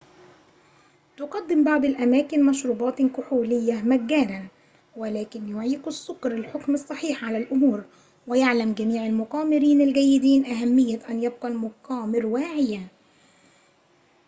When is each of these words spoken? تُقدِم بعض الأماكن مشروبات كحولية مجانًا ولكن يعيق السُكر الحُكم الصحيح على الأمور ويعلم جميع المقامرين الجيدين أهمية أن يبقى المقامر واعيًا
تُقدِم 1.17 1.63
بعض 1.63 1.85
الأماكن 1.85 2.45
مشروبات 2.45 3.01
كحولية 3.01 3.81
مجانًا 3.81 4.47
ولكن 4.95 5.49
يعيق 5.55 5.87
السُكر 5.87 6.31
الحُكم 6.31 6.73
الصحيح 6.73 7.25
على 7.25 7.37
الأمور 7.37 7.83
ويعلم 8.27 8.73
جميع 8.73 9.05
المقامرين 9.05 9.81
الجيدين 9.81 10.45
أهمية 10.45 10.99
أن 11.09 11.23
يبقى 11.23 11.47
المقامر 11.47 12.25
واعيًا 12.25 12.87